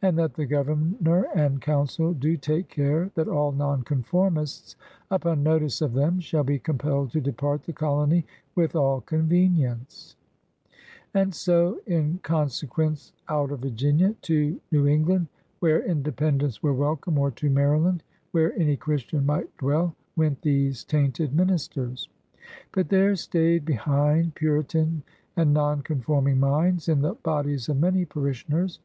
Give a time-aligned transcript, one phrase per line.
[0.00, 1.24] And that the Gov.
[1.34, 4.76] and Counsel do take care that all nonconformists
[5.10, 10.14] upon notice of them shall be compelled to depart the collony with all oonveniende.
[11.12, 14.86] 186 PIONEERS OF THE OLD SOXJTH And so in consequence out of Virginia, to New
[14.86, 15.26] England
[15.60, 21.34] where Independents were welcome, or to Maryland where any Christian might dwell, went these tainted
[21.34, 22.08] ministers.
[22.72, 25.02] But there stayed behind Puritan
[25.36, 28.80] and nonconforming minds in the bodies of many parishioners.